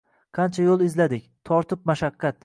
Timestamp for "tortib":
1.51-1.85